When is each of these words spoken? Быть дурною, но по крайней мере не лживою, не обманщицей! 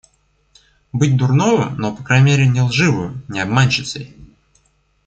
Быть 0.91 1.15
дурною, 1.15 1.73
но 1.77 1.95
по 1.95 2.01
крайней 2.03 2.25
мере 2.25 2.47
не 2.47 2.61
лживою, 2.61 3.21
не 3.27 3.39
обманщицей! 3.39 4.15